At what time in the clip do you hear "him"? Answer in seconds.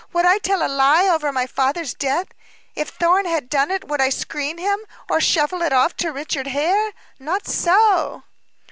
4.57-4.79